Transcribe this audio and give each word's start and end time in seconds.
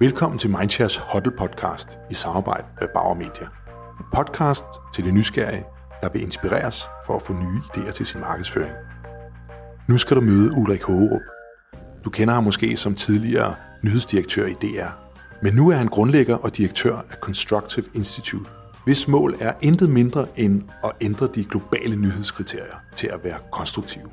Velkommen 0.00 0.38
til 0.38 0.50
Mindshares 0.50 1.02
Huddle 1.12 1.32
podcast 1.38 1.98
i 2.10 2.14
samarbejde 2.14 2.66
med 2.80 2.88
Bauer 2.94 3.14
Media. 3.14 3.46
En 3.98 4.04
podcast 4.12 4.64
til 4.94 5.04
de 5.04 5.12
nysgerrige, 5.12 5.64
der 6.02 6.08
vil 6.08 6.22
inspireres 6.22 6.88
for 7.06 7.16
at 7.16 7.22
få 7.22 7.32
nye 7.32 7.60
idéer 7.72 7.90
til 7.90 8.06
sin 8.06 8.20
markedsføring. 8.20 8.74
Nu 9.88 9.98
skal 9.98 10.16
du 10.16 10.20
møde 10.20 10.52
Ulrik 10.52 10.82
Hågerup. 10.82 11.20
Du 12.04 12.10
kender 12.10 12.34
ham 12.34 12.44
måske 12.44 12.76
som 12.76 12.94
tidligere 12.94 13.54
nyhedsdirektør 13.82 14.46
i 14.46 14.52
DR, 14.52 14.88
men 15.42 15.54
nu 15.54 15.70
er 15.70 15.76
han 15.76 15.88
grundlægger 15.88 16.36
og 16.36 16.56
direktør 16.56 16.96
af 16.96 17.16
Constructive 17.20 17.86
Institute, 17.94 18.50
hvis 18.84 19.08
mål 19.08 19.34
er 19.40 19.52
intet 19.60 19.90
mindre 19.90 20.26
end 20.36 20.62
at 20.84 20.90
ændre 21.00 21.28
de 21.34 21.44
globale 21.44 21.96
nyhedskriterier 21.96 22.76
til 22.96 23.06
at 23.06 23.24
være 23.24 23.38
konstruktive. 23.52 24.10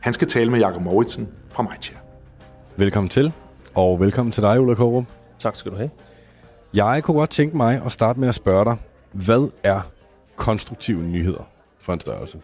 Han 0.00 0.12
skal 0.12 0.28
tale 0.28 0.50
med 0.50 0.58
Jakob 0.58 0.82
Mauritsen 0.82 1.28
fra 1.50 1.62
Mindshare. 1.62 2.00
Velkommen 2.76 3.08
til, 3.08 3.32
og 3.74 4.00
velkommen 4.00 4.32
til 4.32 4.42
dig, 4.42 4.60
Ulla 4.60 4.74
Kåre. 4.74 5.04
Tak 5.38 5.56
skal 5.56 5.72
du 5.72 5.76
have. 5.76 5.90
Jeg 6.74 7.02
kunne 7.02 7.18
godt 7.18 7.30
tænke 7.30 7.56
mig 7.56 7.82
at 7.84 7.92
starte 7.92 8.20
med 8.20 8.28
at 8.28 8.34
spørge 8.34 8.64
dig, 8.64 8.76
hvad 9.12 9.50
er 9.62 9.80
konstruktive 10.36 11.02
nyheder 11.02 11.48
for 11.80 11.92
en 11.92 12.00
størrelse? 12.00 12.40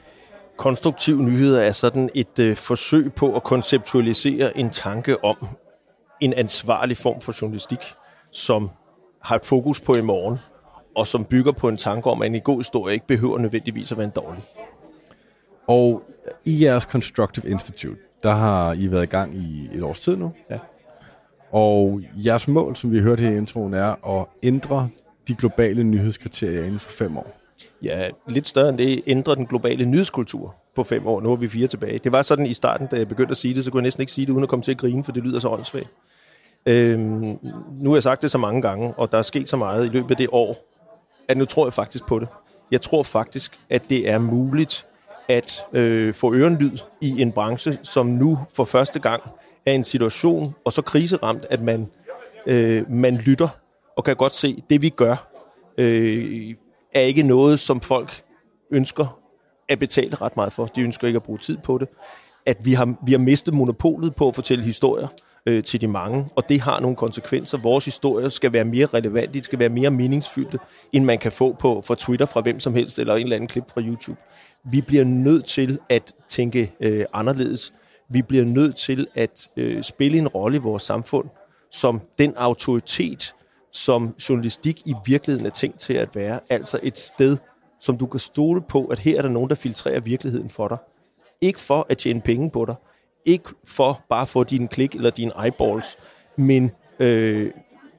Konstruktive 0.56 1.22
nyheder 1.22 1.62
er 1.62 1.72
sådan 1.72 2.10
et 2.14 2.38
øh, 2.38 2.56
forsøg 2.56 3.12
på 3.12 3.36
at 3.36 3.42
konceptualisere 3.42 4.58
en 4.58 4.70
tanke 4.70 5.24
om 5.24 5.36
en 6.20 6.32
ansvarlig 6.32 6.96
form 6.96 7.20
for 7.20 7.34
journalistik, 7.42 7.80
som 8.32 8.70
har 9.22 9.36
et 9.36 9.44
fokus 9.44 9.80
på 9.80 9.94
i 9.94 10.02
morgen, 10.02 10.38
og 10.96 11.06
som 11.06 11.24
bygger 11.24 11.52
på 11.52 11.68
en 11.68 11.76
tanke 11.76 12.10
om, 12.10 12.22
at 12.22 12.34
en 12.34 12.40
god 12.40 12.58
historie 12.58 12.94
ikke 12.94 13.06
behøver 13.06 13.38
nødvendigvis 13.38 13.92
at 13.92 13.98
være 13.98 14.04
en 14.04 14.12
dårlig. 14.16 14.42
Og 15.66 16.02
i 16.44 16.64
jeres 16.64 16.82
Constructive 16.82 17.50
Institute, 17.50 18.00
der 18.22 18.30
har 18.30 18.72
I 18.72 18.90
været 18.90 19.02
i 19.02 19.06
gang 19.06 19.34
i 19.34 19.68
et 19.72 19.82
års 19.82 20.00
tid 20.00 20.16
nu. 20.16 20.32
Ja. 20.50 20.58
Og 21.52 22.00
jeres 22.14 22.48
mål, 22.48 22.76
som 22.76 22.92
vi 22.92 23.00
hørte 23.00 23.20
her 23.20 23.30
i 23.30 23.36
introen, 23.36 23.74
er 23.74 24.18
at 24.20 24.26
ændre 24.42 24.88
de 25.28 25.34
globale 25.34 25.84
nyhedskriterier 25.84 26.64
inden 26.64 26.78
for 26.78 26.90
fem 26.90 27.18
år. 27.18 27.36
Ja, 27.82 28.08
lidt 28.28 28.48
større 28.48 28.68
end 28.68 28.78
det 28.78 29.02
ændre 29.06 29.34
den 29.34 29.46
globale 29.46 29.84
nyhedskultur 29.84 30.54
på 30.74 30.84
fem 30.84 31.06
år. 31.06 31.20
Nu 31.20 31.32
er 31.32 31.36
vi 31.36 31.48
fire 31.48 31.66
tilbage. 31.66 31.98
Det 31.98 32.12
var 32.12 32.22
sådan 32.22 32.46
i 32.46 32.54
starten, 32.54 32.86
da 32.86 32.96
jeg 32.96 33.08
begyndte 33.08 33.30
at 33.30 33.36
sige 33.36 33.54
det, 33.54 33.64
så 33.64 33.70
kunne 33.70 33.80
jeg 33.80 33.86
næsten 33.86 34.00
ikke 34.00 34.12
sige 34.12 34.26
det, 34.26 34.32
uden 34.32 34.42
at 34.42 34.48
komme 34.48 34.62
til 34.62 34.72
at 34.72 34.78
grine, 34.78 35.04
for 35.04 35.12
det 35.12 35.22
lyder 35.22 35.38
så 35.38 35.48
åndssvagt. 35.48 35.88
Øhm, 36.66 37.38
nu 37.80 37.90
har 37.90 37.96
jeg 37.96 38.02
sagt 38.02 38.22
det 38.22 38.30
så 38.30 38.38
mange 38.38 38.62
gange, 38.62 38.94
og 38.96 39.12
der 39.12 39.18
er 39.18 39.22
sket 39.22 39.48
så 39.48 39.56
meget 39.56 39.86
i 39.86 39.88
løbet 39.88 40.10
af 40.10 40.16
det 40.16 40.28
år, 40.32 40.56
at 41.28 41.36
nu 41.36 41.44
tror 41.44 41.66
jeg 41.66 41.72
faktisk 41.72 42.06
på 42.06 42.18
det. 42.18 42.28
Jeg 42.70 42.80
tror 42.80 43.02
faktisk, 43.02 43.60
at 43.70 43.90
det 43.90 44.10
er 44.10 44.18
muligt 44.18 44.86
at 45.28 45.64
øh, 45.72 46.14
få 46.14 46.34
ørenlyd 46.34 46.78
i 47.00 47.22
en 47.22 47.32
branche, 47.32 47.78
som 47.82 48.06
nu 48.06 48.38
for 48.54 48.64
første 48.64 49.00
gang 49.00 49.22
er 49.66 49.72
en 49.72 49.84
situation, 49.84 50.54
og 50.64 50.72
så 50.72 50.82
kriseramt, 50.82 51.44
at 51.50 51.60
man, 51.60 51.86
øh, 52.46 52.90
man 52.90 53.16
lytter 53.16 53.48
og 53.96 54.04
kan 54.04 54.16
godt 54.16 54.34
se, 54.34 54.54
at 54.58 54.70
det 54.70 54.82
vi 54.82 54.88
gør, 54.88 55.28
øh, 55.78 56.54
er 56.94 57.00
ikke 57.00 57.22
noget, 57.22 57.60
som 57.60 57.80
folk 57.80 58.22
ønsker 58.70 59.20
at 59.68 59.78
betale 59.78 60.16
ret 60.16 60.36
meget 60.36 60.52
for. 60.52 60.66
De 60.66 60.80
ønsker 60.80 61.06
ikke 61.06 61.16
at 61.16 61.22
bruge 61.22 61.38
tid 61.38 61.58
på 61.64 61.78
det. 61.78 61.88
At 62.46 62.56
vi 62.64 62.72
har, 62.72 62.94
vi 63.06 63.12
har 63.12 63.18
mistet 63.18 63.54
monopolet 63.54 64.14
på 64.14 64.28
at 64.28 64.34
fortælle 64.34 64.64
historier 64.64 65.08
øh, 65.46 65.64
til 65.64 65.80
de 65.80 65.86
mange, 65.86 66.28
og 66.36 66.48
det 66.48 66.60
har 66.60 66.80
nogle 66.80 66.96
konsekvenser. 66.96 67.58
Vores 67.58 67.84
historier 67.84 68.28
skal 68.28 68.52
være 68.52 68.64
mere 68.64 68.86
relevante, 68.86 69.38
de 69.38 69.44
skal 69.44 69.58
være 69.58 69.68
mere 69.68 69.90
meningsfyldte, 69.90 70.58
end 70.92 71.04
man 71.04 71.18
kan 71.18 71.32
få 71.32 71.52
på 71.52 71.82
fra 71.86 71.94
Twitter 71.94 72.26
fra 72.26 72.40
hvem 72.40 72.60
som 72.60 72.74
helst, 72.74 72.98
eller 72.98 73.14
en 73.14 73.22
eller 73.22 73.36
anden 73.36 73.48
klip 73.48 73.64
fra 73.74 73.80
YouTube. 73.80 74.20
Vi 74.64 74.80
bliver 74.80 75.04
nødt 75.04 75.44
til 75.44 75.78
at 75.90 76.12
tænke 76.28 76.72
øh, 76.80 77.04
anderledes. 77.12 77.72
Vi 78.08 78.22
bliver 78.22 78.44
nødt 78.44 78.76
til 78.76 79.06
at 79.14 79.48
øh, 79.56 79.82
spille 79.82 80.18
en 80.18 80.28
rolle 80.28 80.56
i 80.56 80.60
vores 80.60 80.82
samfund 80.82 81.28
som 81.70 82.00
den 82.18 82.34
autoritet, 82.36 83.34
som 83.72 84.14
journalistik 84.28 84.82
i 84.86 84.94
virkeligheden 85.06 85.46
er 85.46 85.50
tænkt 85.50 85.78
til 85.78 85.94
at 85.94 86.16
være. 86.16 86.40
Altså 86.50 86.80
et 86.82 86.98
sted, 86.98 87.36
som 87.80 87.98
du 87.98 88.06
kan 88.06 88.20
stole 88.20 88.62
på, 88.62 88.84
at 88.84 88.98
her 88.98 89.18
er 89.18 89.22
der 89.22 89.28
nogen, 89.28 89.48
der 89.48 89.54
filtrerer 89.54 90.00
virkeligheden 90.00 90.48
for 90.48 90.68
dig. 90.68 90.78
Ikke 91.40 91.60
for 91.60 91.86
at 91.88 91.98
tjene 91.98 92.20
penge 92.20 92.50
på 92.50 92.64
dig. 92.64 92.74
Ikke 93.24 93.48
for 93.64 94.00
bare 94.08 94.22
at 94.22 94.28
få 94.28 94.44
dine 94.44 94.68
klik 94.68 94.94
eller 94.94 95.10
dine 95.10 95.32
eyeballs, 95.44 95.96
men 96.36 96.70
øh, 96.98 97.50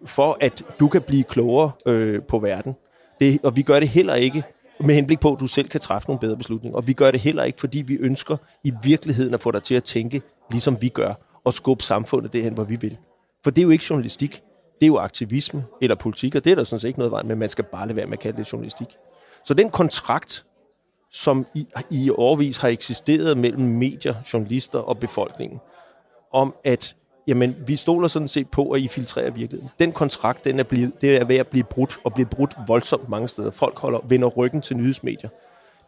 for 0.06 0.38
at 0.42 0.64
du 0.80 0.88
kan 0.88 1.02
blive 1.02 1.24
klogere 1.24 1.72
øh, 1.86 2.22
på 2.24 2.40
verden. 2.40 2.76
Det, 3.20 3.40
og 3.44 3.56
vi 3.56 3.62
gør 3.62 3.80
det 3.80 3.90
heller 3.90 4.16
ikke 4.16 4.44
med 4.80 4.96
henblik 4.96 5.20
på, 5.20 5.34
at 5.34 5.40
du 5.40 5.48
selv 5.48 5.68
kan 5.68 5.80
træffe 5.80 6.08
nogle 6.08 6.20
bedre 6.20 6.38
beslutninger. 6.38 6.78
Og 6.78 6.88
vi 6.88 6.94
gør 6.94 7.12
det 7.12 7.20
heller 7.20 7.44
ikke, 7.44 7.60
fordi 7.60 7.82
vi 7.82 7.96
ønsker 7.96 8.38
i 8.64 8.74
virkeligheden 8.84 9.34
at 9.34 9.42
få 9.42 9.52
dig 9.52 9.64
til 9.64 9.76
at 9.76 9.84
tænke, 9.84 10.22
ligesom 10.52 10.82
vi 10.82 10.90
gør, 10.90 11.14
og 11.44 11.54
skubbe 11.54 11.84
samfundet 11.84 12.34
derhen, 12.34 12.54
hvor 12.54 12.64
vi 12.64 12.76
vil. 12.76 12.98
For 13.44 13.52
det 13.52 13.62
er 13.62 13.64
jo 13.64 13.70
ikke 13.70 13.86
journalistik. 13.90 14.42
Det 14.80 14.86
er 14.86 14.88
jo 14.88 14.98
aktivisme 14.98 15.66
eller 15.82 15.96
politik, 15.96 16.36
og 16.36 16.46
det 16.46 16.52
er 16.52 16.56
der 16.56 16.64
sådan 16.64 16.80
set 16.80 16.88
ikke 16.88 17.00
noget 17.00 17.12
vej 17.12 17.24
med, 17.24 17.36
man 17.36 17.50
skal 17.50 17.64
bare 17.64 17.88
lade 17.88 17.96
være 17.96 18.06
med 18.06 18.14
at 18.14 18.20
kalde 18.20 18.38
det 18.38 18.54
journalistik. 18.54 18.88
Så 19.46 19.54
den 19.54 19.70
kontrakt, 19.70 20.46
som 21.12 21.46
i, 21.54 21.68
i 21.90 22.10
årvis 22.10 22.58
har 22.58 22.68
eksisteret 22.68 23.38
mellem 23.38 23.64
medier, 23.64 24.14
journalister 24.34 24.80
og 24.80 25.00
befolkningen, 25.00 25.60
om 26.34 26.56
at 26.64 26.96
jamen, 27.28 27.56
vi 27.68 27.76
stoler 27.76 28.08
sådan 28.08 28.28
set 28.28 28.50
på, 28.50 28.72
at 28.72 28.82
I 28.82 28.88
filtrerer 28.88 29.32
virkeligheden. 29.32 29.70
Den 29.80 29.92
kontrakt, 29.92 30.46
den 30.46 30.60
er, 30.60 30.64
blevet, 30.64 31.02
det 31.02 31.16
er 31.16 31.26
ved 31.26 31.36
at 31.36 31.48
blive 31.48 31.64
brudt, 31.64 32.00
og 32.04 32.14
blive 32.14 32.26
brudt 32.26 32.56
voldsomt 32.68 33.10
mange 33.10 33.28
steder. 33.28 33.52
Folk 33.52 33.80
holder, 33.80 34.00
vender 34.10 34.28
ryggen 34.28 34.62
til 34.62 34.78
nyhedsmedier. 34.78 35.30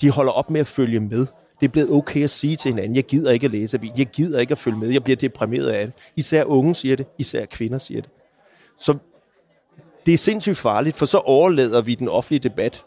De 0.02 0.12
holder 0.12 0.32
op 0.32 0.50
med 0.50 0.60
at 0.60 0.68
følge 0.68 1.00
med. 1.00 1.26
Det 1.60 1.68
er 1.68 1.72
blevet 1.72 1.92
okay 1.92 2.24
at 2.24 2.30
sige 2.30 2.56
til 2.56 2.72
hinanden, 2.72 2.96
jeg 2.96 3.04
gider 3.04 3.32
ikke 3.32 3.46
at 3.46 3.52
læse 3.52 3.78
avis, 3.78 3.92
jeg 3.98 4.08
gider 4.08 4.40
ikke 4.40 4.52
at 4.52 4.58
følge 4.58 4.78
med, 4.78 4.90
jeg 4.90 5.04
bliver 5.04 5.18
deprimeret 5.18 5.68
af 5.68 5.86
det. 5.86 5.96
Især 6.16 6.44
unge 6.44 6.76
siger 6.76 6.96
det, 6.96 7.06
især 7.18 7.46
kvinder 7.46 7.78
siger 7.78 8.02
det. 8.02 8.10
Så 8.80 8.98
det 10.06 10.14
er 10.14 10.18
sindssygt 10.18 10.58
farligt, 10.58 10.96
for 10.96 11.06
så 11.06 11.18
overlader 11.18 11.82
vi 11.82 11.96
den 11.96 12.08
offentlige 12.08 12.50
debat 12.50 12.86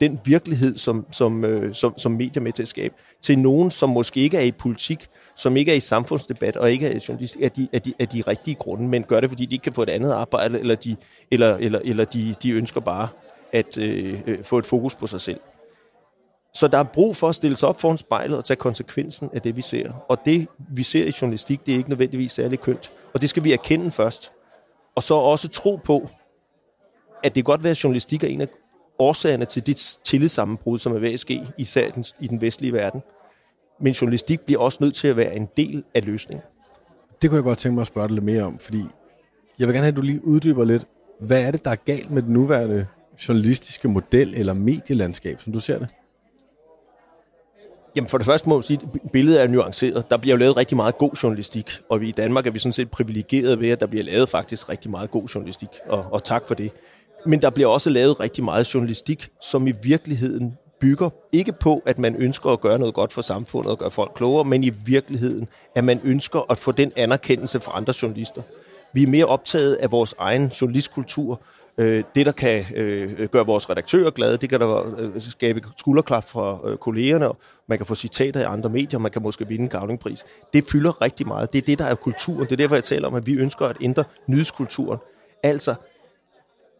den 0.00 0.20
virkelighed, 0.24 0.78
som, 0.78 1.06
som, 1.10 1.44
øh, 1.44 1.74
som, 1.74 1.98
som 1.98 2.12
medier 2.12 2.42
med 2.42 2.52
til 2.52 2.62
at 2.62 2.68
skabe, 2.68 2.94
til 3.22 3.38
nogen, 3.38 3.70
som 3.70 3.90
måske 3.90 4.20
ikke 4.20 4.36
er 4.36 4.42
i 4.42 4.52
politik, 4.52 5.08
som 5.36 5.56
ikke 5.56 5.72
er 5.72 5.76
i 5.76 5.80
samfundsdebat, 5.80 6.56
og 6.56 6.72
ikke 6.72 6.88
er 6.88 7.04
journalist, 7.08 7.36
er 7.40 7.48
de, 7.48 7.68
er 7.72 7.78
de, 7.78 7.94
er 7.98 8.06
de 8.06 8.22
rigtige 8.26 8.54
grunde, 8.54 8.88
men 8.88 9.02
gør 9.02 9.20
det, 9.20 9.30
fordi 9.30 9.46
de 9.46 9.54
ikke 9.54 9.62
kan 9.62 9.72
få 9.72 9.82
et 9.82 9.90
andet 9.90 10.12
arbejde, 10.12 10.60
eller 10.60 10.74
de, 10.74 10.96
eller, 11.30 11.56
eller, 11.56 11.80
eller 11.84 12.04
de, 12.04 12.34
de 12.42 12.50
ønsker 12.50 12.80
bare 12.80 13.08
at 13.52 13.78
øh, 13.78 14.20
øh, 14.26 14.44
få 14.44 14.58
et 14.58 14.66
fokus 14.66 14.96
på 14.96 15.06
sig 15.06 15.20
selv. 15.20 15.40
Så 16.54 16.68
der 16.68 16.78
er 16.78 16.82
brug 16.82 17.16
for 17.16 17.28
at 17.28 17.34
stille 17.34 17.56
sig 17.56 17.68
op 17.68 17.80
foran 17.80 17.98
spejlet 17.98 18.38
og 18.38 18.44
tage 18.44 18.56
konsekvensen 18.56 19.30
af 19.32 19.42
det, 19.42 19.56
vi 19.56 19.62
ser. 19.62 19.92
Og 20.08 20.18
det, 20.24 20.48
vi 20.58 20.82
ser 20.82 21.04
i 21.04 21.12
journalistik, 21.20 21.66
det 21.66 21.74
er 21.74 21.78
ikke 21.78 21.88
nødvendigvis 21.88 22.32
særlig 22.32 22.60
kønt. 22.60 22.92
Og 23.14 23.20
det 23.20 23.30
skal 23.30 23.44
vi 23.44 23.52
erkende 23.52 23.90
først. 23.90 24.32
Og 24.94 25.02
så 25.02 25.14
også 25.14 25.48
tro 25.48 25.76
på, 25.76 26.08
at 27.22 27.34
det 27.34 27.44
godt 27.44 27.62
være, 27.62 27.70
at 27.70 27.84
journalistik 27.84 28.24
er 28.24 28.28
en 28.28 28.40
af 28.40 28.48
årsagerne 28.98 29.44
til 29.44 29.66
dit 29.66 29.98
tillidssammenbrud, 30.04 30.78
som 30.78 30.94
er 30.94 30.98
ved 30.98 31.12
at 31.12 31.20
ske, 31.20 31.46
især 31.58 31.90
den, 31.90 32.04
i 32.20 32.26
den 32.26 32.40
vestlige 32.40 32.72
verden. 32.72 33.02
Men 33.80 33.92
journalistik 33.92 34.40
bliver 34.40 34.60
også 34.60 34.78
nødt 34.80 34.94
til 34.94 35.08
at 35.08 35.16
være 35.16 35.36
en 35.36 35.48
del 35.56 35.84
af 35.94 36.04
løsningen. 36.04 36.44
Det 37.22 37.30
kunne 37.30 37.36
jeg 37.36 37.44
godt 37.44 37.58
tænke 37.58 37.74
mig 37.74 37.80
at 37.80 37.86
spørge 37.86 38.08
dig 38.08 38.14
lidt 38.14 38.24
mere 38.24 38.42
om, 38.42 38.58
fordi 38.58 38.82
jeg 39.58 39.68
vil 39.68 39.74
gerne 39.74 39.84
have, 39.84 39.88
at 39.88 39.96
du 39.96 40.02
lige 40.02 40.26
uddyber 40.26 40.64
lidt, 40.64 40.86
hvad 41.20 41.42
er 41.42 41.50
det, 41.50 41.64
der 41.64 41.70
er 41.70 41.76
galt 41.76 42.10
med 42.10 42.22
den 42.22 42.32
nuværende 42.32 42.86
journalistiske 43.28 43.88
model 43.88 44.34
eller 44.34 44.52
medielandskab, 44.52 45.40
som 45.40 45.52
du 45.52 45.60
ser 45.60 45.78
det? 45.78 45.88
Jamen 47.96 48.08
for 48.08 48.18
det 48.18 48.24
første 48.24 48.48
må 48.48 48.54
man 48.54 48.62
sige, 48.62 48.80
at 48.82 49.10
billedet 49.12 49.42
er 49.42 49.46
nuanceret. 49.46 50.10
Der 50.10 50.16
bliver 50.16 50.34
jo 50.34 50.38
lavet 50.38 50.56
rigtig 50.56 50.76
meget 50.76 50.98
god 50.98 51.10
journalistik, 51.22 51.70
og 51.88 52.00
vi 52.00 52.08
i 52.08 52.12
Danmark 52.12 52.46
er 52.46 52.50
vi 52.50 52.58
sådan 52.58 52.72
set 52.72 52.90
privilegeret 52.90 53.60
ved, 53.60 53.68
at 53.68 53.80
der 53.80 53.86
bliver 53.86 54.04
lavet 54.04 54.28
faktisk 54.28 54.68
rigtig 54.68 54.90
meget 54.90 55.10
god 55.10 55.22
journalistik, 55.22 55.68
og, 55.86 56.06
og 56.12 56.24
tak 56.24 56.42
for 56.46 56.54
det. 56.54 56.70
Men 57.26 57.42
der 57.42 57.50
bliver 57.50 57.68
også 57.68 57.90
lavet 57.90 58.20
rigtig 58.20 58.44
meget 58.44 58.74
journalistik, 58.74 59.28
som 59.40 59.66
i 59.66 59.72
virkeligheden 59.82 60.58
bygger 60.80 61.10
ikke 61.32 61.52
på, 61.52 61.82
at 61.86 61.98
man 61.98 62.16
ønsker 62.16 62.50
at 62.50 62.60
gøre 62.60 62.78
noget 62.78 62.94
godt 62.94 63.12
for 63.12 63.22
samfundet 63.22 63.70
og 63.70 63.78
gøre 63.78 63.90
folk 63.90 64.12
klogere, 64.14 64.44
men 64.44 64.64
i 64.64 64.70
virkeligheden, 64.86 65.48
at 65.74 65.84
man 65.84 66.00
ønsker 66.04 66.50
at 66.50 66.58
få 66.58 66.72
den 66.72 66.92
anerkendelse 66.96 67.60
fra 67.60 67.72
andre 67.74 67.94
journalister. 68.02 68.42
Vi 68.92 69.02
er 69.02 69.06
mere 69.06 69.24
optaget 69.24 69.74
af 69.74 69.92
vores 69.92 70.14
egen 70.18 70.46
journalistkultur, 70.48 71.40
øh, 71.78 72.04
det, 72.14 72.26
der 72.26 72.32
kan 72.32 72.64
øh, 72.74 73.28
gøre 73.28 73.46
vores 73.46 73.70
redaktører 73.70 74.10
glade, 74.10 74.36
det 74.36 74.50
kan 74.50 74.60
der 74.60 74.94
øh, 74.98 75.22
skabe 75.22 75.62
skulderklap 75.76 76.28
fra 76.28 76.58
øh, 76.64 76.76
kollegerne, 76.78 77.28
man 77.66 77.78
kan 77.78 77.86
få 77.86 77.94
citater 77.94 78.40
i 78.40 78.44
andre 78.44 78.70
medier, 78.70 78.98
man 78.98 79.10
kan 79.10 79.22
måske 79.22 79.48
vinde 79.48 79.62
en 79.62 79.68
gavningpris. 79.68 80.24
Det 80.52 80.64
fylder 80.64 81.02
rigtig 81.02 81.26
meget. 81.26 81.52
Det 81.52 81.58
er 81.58 81.66
det, 81.66 81.78
der 81.78 81.84
er 81.84 81.94
kulturen. 81.94 82.40
Det 82.40 82.52
er 82.52 82.56
derfor, 82.56 82.74
jeg 82.74 82.84
taler 82.84 83.08
om, 83.08 83.14
at 83.14 83.26
vi 83.26 83.32
ønsker 83.32 83.66
at 83.66 83.76
ændre 83.80 84.04
nyhedskulturen. 84.26 84.98
Altså 85.42 85.74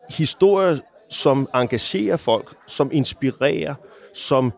historier, 0.08 0.79
som 1.11 1.49
engagerer 1.55 2.17
folk, 2.17 2.56
som 2.67 2.91
inspirerer, 2.93 3.75
som 4.14 4.53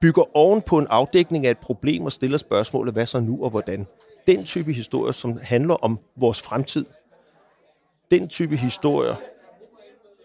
bygger 0.00 0.36
oven 0.36 0.62
på 0.62 0.78
en 0.78 0.86
afdækning 0.90 1.46
af 1.46 1.50
et 1.50 1.58
problem 1.58 2.04
og 2.04 2.12
stiller 2.12 2.38
spørgsmålet, 2.38 2.94
hvad 2.94 3.06
så 3.06 3.20
nu 3.20 3.44
og 3.44 3.50
hvordan. 3.50 3.86
Den 4.26 4.44
type 4.44 4.72
historier, 4.72 5.12
som 5.12 5.38
handler 5.42 5.74
om 5.74 5.98
vores 6.16 6.42
fremtid, 6.42 6.84
den 8.10 8.28
type 8.28 8.56
historier 8.56 9.14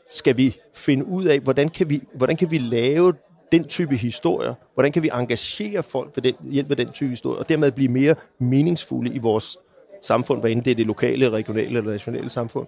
skal 0.09 0.37
vi 0.37 0.55
finde 0.73 1.05
ud 1.05 1.25
af, 1.25 1.39
hvordan 1.39 1.69
kan 1.69 1.89
vi, 1.89 2.01
hvordan 2.13 2.37
kan 2.37 2.51
vi 2.51 2.57
lave 2.57 3.13
den 3.51 3.63
type 3.63 3.97
historier, 3.97 4.53
hvordan 4.73 4.91
kan 4.91 5.03
vi 5.03 5.09
engagere 5.13 5.83
folk 5.83 6.11
ved 6.15 6.23
den, 6.23 6.35
hjælp 6.51 6.71
af 6.71 6.77
den 6.77 6.91
type 6.91 7.09
historier, 7.09 7.39
og 7.39 7.49
dermed 7.49 7.71
blive 7.71 7.89
mere 7.89 8.15
meningsfulde 8.39 9.13
i 9.13 9.17
vores 9.17 9.57
samfund, 10.01 10.41
hvad 10.41 10.51
end 10.51 10.63
det 10.63 10.71
er 10.71 10.75
det 10.75 10.85
lokale, 10.85 11.29
regionale 11.29 11.77
eller 11.77 11.91
nationale 11.91 12.29
samfund. 12.29 12.67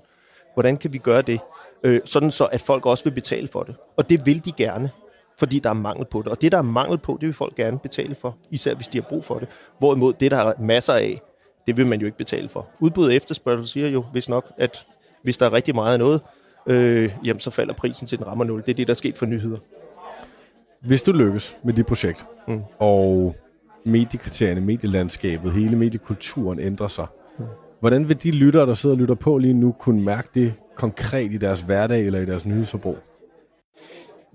Hvordan 0.53 0.77
kan 0.77 0.93
vi 0.93 0.97
gøre 0.97 1.21
det? 1.21 1.39
Øh, 1.83 2.01
sådan 2.05 2.31
så, 2.31 2.45
at 2.45 2.61
folk 2.61 2.85
også 2.85 3.03
vil 3.03 3.11
betale 3.11 3.47
for 3.47 3.63
det. 3.63 3.75
Og 3.97 4.09
det 4.09 4.25
vil 4.25 4.45
de 4.45 4.51
gerne, 4.51 4.91
fordi 5.37 5.59
der 5.59 5.69
er 5.69 5.73
mangel 5.73 6.05
på 6.05 6.21
det. 6.21 6.27
Og 6.27 6.41
det, 6.41 6.51
der 6.51 6.57
er 6.57 6.61
mangel 6.61 6.97
på, 6.97 7.17
det 7.21 7.27
vil 7.27 7.33
folk 7.33 7.55
gerne 7.55 7.79
betale 7.79 8.15
for, 8.15 8.37
især 8.51 8.73
hvis 8.75 8.87
de 8.87 8.97
har 8.97 9.05
brug 9.09 9.25
for 9.25 9.39
det. 9.39 9.47
Hvorimod 9.79 10.13
det, 10.13 10.31
der 10.31 10.37
er 10.37 10.53
masser 10.59 10.93
af, 10.93 11.21
det 11.67 11.77
vil 11.77 11.89
man 11.89 11.99
jo 11.99 12.05
ikke 12.05 12.17
betale 12.17 12.49
for. 12.49 12.67
Udbud 12.79 13.05
og 13.05 13.15
efterspørgsel 13.15 13.67
siger 13.67 13.87
jo, 13.87 14.05
hvis 14.11 14.29
nok, 14.29 14.51
at 14.57 14.85
hvis 15.23 15.37
der 15.37 15.45
er 15.45 15.53
rigtig 15.53 15.75
meget 15.75 15.93
af 15.93 15.99
noget, 15.99 16.21
øh, 16.67 17.11
jamen 17.23 17.39
så 17.39 17.51
falder 17.51 17.73
prisen 17.73 18.07
til 18.07 18.17
den 18.17 18.27
rammer 18.27 18.45
0. 18.45 18.61
Det 18.61 18.69
er 18.69 18.73
det, 18.73 18.87
der 18.87 18.93
er 18.93 18.95
sket 18.95 19.17
for 19.17 19.25
nyheder. 19.25 19.57
Hvis 20.81 21.03
du 21.03 21.11
lykkes 21.11 21.57
med 21.63 21.73
dit 21.73 21.85
projekt, 21.85 22.25
mm. 22.47 22.61
og 22.79 23.35
mediekriterierne, 23.83 24.61
medielandskabet, 24.61 25.51
hele 25.51 25.75
mediekulturen 25.75 26.59
ændrer 26.59 26.87
sig, 26.87 27.07
mm. 27.39 27.45
hvordan 27.79 28.09
vil 28.09 28.23
de 28.23 28.31
lyttere, 28.31 28.65
der 28.65 28.73
sidder 28.73 28.95
og 28.95 28.99
lytter 28.99 29.15
på 29.15 29.37
lige 29.37 29.53
nu, 29.53 29.71
kunne 29.71 30.01
mærke 30.01 30.29
det 30.33 30.53
konkret 30.77 31.31
i 31.31 31.37
deres 31.37 31.61
hverdag 31.61 32.05
eller 32.05 32.19
i 32.19 32.25
deres 32.25 32.45
nyhedsforbrug? 32.45 32.97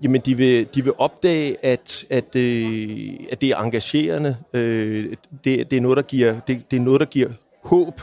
Jamen, 0.03 0.21
de 0.21 0.37
vil, 0.37 0.67
de 0.75 0.83
vil 0.83 0.93
opdage, 0.97 1.65
at, 1.65 2.05
at, 2.09 2.35
øh, 2.35 3.09
at 3.31 3.41
det 3.41 3.49
er 3.49 3.57
engagerende. 3.57 4.37
Øh, 4.53 5.15
det, 5.43 5.71
det, 5.71 5.77
er 5.77 5.81
noget, 5.81 5.97
der 5.97 6.03
giver, 6.03 6.39
det, 6.47 6.71
det 6.71 6.77
er 6.77 6.81
noget, 6.81 6.99
der 6.99 7.05
giver 7.05 7.29
håb. 7.63 8.01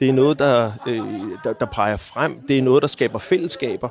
Det 0.00 0.08
er 0.08 0.12
noget, 0.12 0.38
der, 0.38 0.72
øh, 0.86 1.02
der, 1.44 1.52
der 1.52 1.66
peger 1.66 1.96
frem. 1.96 2.40
Det 2.48 2.58
er 2.58 2.62
noget, 2.62 2.82
der 2.82 2.88
skaber 2.88 3.18
fællesskaber. 3.18 3.88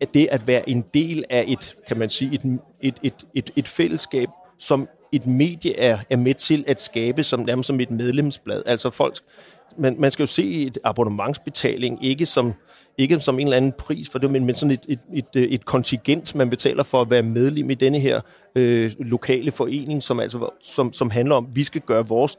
At 0.00 0.14
det 0.14 0.28
at 0.30 0.46
være 0.46 0.68
en 0.68 0.84
del 0.94 1.24
af 1.30 1.44
et, 1.48 1.76
kan 1.88 1.98
man 1.98 2.10
sige, 2.10 2.34
et, 2.34 2.60
et, 2.80 2.94
et, 3.02 3.26
et, 3.34 3.50
et 3.56 3.68
fællesskab, 3.68 4.28
som 4.58 4.88
et 5.12 5.26
medie 5.26 5.78
er, 5.78 5.98
er 6.10 6.16
med 6.16 6.34
til 6.34 6.64
at 6.66 6.80
skabe, 6.80 7.22
som 7.22 7.40
nærmest 7.40 7.66
som 7.66 7.80
et 7.80 7.90
medlemsblad. 7.90 8.62
Altså 8.66 8.90
folk, 8.90 9.16
man, 9.78 9.96
man 9.98 10.10
skal 10.10 10.22
jo 10.22 10.26
se 10.26 10.62
et 10.62 10.78
abonnementsbetaling 10.84 12.04
ikke 12.04 12.26
som, 12.26 12.52
ikke 12.98 13.20
som 13.20 13.38
en 13.38 13.46
eller 13.46 13.56
anden 13.56 13.72
pris 13.72 14.08
for 14.08 14.18
det, 14.18 14.30
men, 14.30 14.44
men 14.44 14.54
sådan 14.54 14.70
et, 14.70 14.86
et, 14.88 15.00
et, 15.14 15.26
øh, 15.36 15.42
et 15.42 15.64
kontingent, 15.64 16.34
man 16.34 16.50
betaler 16.50 16.82
for 16.82 17.00
at 17.00 17.10
være 17.10 17.22
medlem 17.22 17.70
i 17.70 17.74
denne 17.74 18.00
her 18.00 18.20
øh, 18.54 18.92
lokale 18.98 19.50
forening, 19.50 20.02
som, 20.02 20.20
altså, 20.20 20.50
som, 20.62 20.92
som 20.92 21.10
handler 21.10 21.34
om, 21.34 21.46
at 21.50 21.56
vi 21.56 21.64
skal 21.64 21.80
gøre 21.80 22.08
vores 22.08 22.38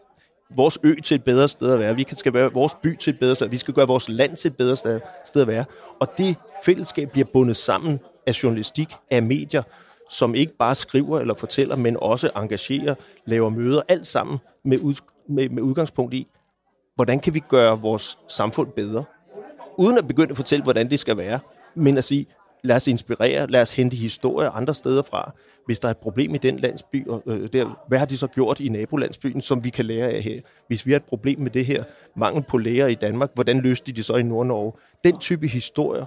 vores 0.56 0.80
ø 0.84 0.96
til 1.04 1.16
et 1.16 1.24
bedre 1.24 1.48
sted 1.48 1.72
at 1.72 1.80
være. 1.80 1.96
Vi 1.96 2.06
skal 2.16 2.32
gøre 2.32 2.54
vores 2.54 2.76
by 2.84 2.98
til 2.98 3.14
et 3.14 3.20
bedre 3.20 3.36
sted. 3.36 3.48
Vi 3.48 3.58
skal 3.58 3.74
gøre 3.74 3.88
vores 3.88 4.10
land 4.10 4.38
til 4.38 4.50
et 4.50 4.58
bedre 4.58 4.76
sted, 4.78 5.42
at 5.42 5.48
være. 5.48 5.66
Og 6.00 6.18
det 6.18 6.36
fællesskab 6.66 7.12
bliver 7.12 7.28
bundet 7.34 7.58
sammen 7.58 8.00
af 8.28 8.44
journalistik, 8.44 8.94
af 9.12 9.24
medier, 9.24 9.64
som 10.10 10.36
ikke 10.36 10.58
bare 10.58 10.76
skriver 10.76 11.20
eller 11.20 11.34
fortæller, 11.34 11.76
men 11.76 11.98
også 12.02 12.30
engagerer, 12.36 12.96
laver 13.26 13.50
møder, 13.50 13.82
alt 13.88 14.08
sammen 14.08 14.38
med, 14.64 14.80
ud, 14.80 14.96
med, 15.30 15.50
med 15.50 15.64
udgangspunkt 15.64 16.14
i, 16.14 16.28
hvordan 16.96 17.20
kan 17.20 17.34
vi 17.34 17.40
gøre 17.40 17.82
vores 17.82 18.20
samfund 18.30 18.72
bedre? 18.72 19.04
Uden 19.78 19.98
at 19.98 20.08
begynde 20.08 20.30
at 20.30 20.36
fortælle, 20.36 20.64
hvordan 20.64 20.90
det 20.90 21.00
skal 21.00 21.18
være, 21.18 21.40
men 21.76 21.98
at 21.98 22.04
sige, 22.04 22.28
lad 22.64 22.76
os 22.76 22.88
inspirere, 22.88 23.48
lad 23.48 23.62
os 23.62 23.76
hente 23.76 23.98
historier 23.98 24.50
andre 24.50 24.74
steder 24.74 25.02
fra. 25.02 25.32
Hvis 25.66 25.80
der 25.80 25.88
er 25.88 25.92
et 25.92 25.98
problem 25.98 26.36
i 26.36 26.38
den 26.38 26.60
landsby, 26.60 27.08
og, 27.08 27.24
øh, 27.26 27.50
der, 27.54 27.86
hvad 27.88 28.00
har 28.00 28.06
de 28.06 28.18
så 28.18 28.28
gjort 28.28 28.60
i 28.60 28.70
nabolandsbyen, 28.70 29.42
som 29.42 29.64
vi 29.64 29.70
kan 29.70 29.86
lære 29.86 30.10
af 30.10 30.22
her? 30.22 30.42
Hvis 30.68 30.86
vi 30.86 30.92
har 30.92 30.98
et 30.98 31.06
problem 31.06 31.40
med 31.40 31.52
det 31.52 31.66
her 31.66 31.84
mangel 32.16 32.44
på 32.44 32.58
læger 32.58 32.88
i 32.88 32.96
Danmark, 32.96 33.30
hvordan 33.34 33.60
løste 33.60 33.92
de 33.92 33.96
det 33.96 34.06
så 34.06 34.16
i 34.16 34.24
Nord-Norge? 34.24 34.72
Den 35.04 35.18
type 35.18 35.48
historier 35.48 36.06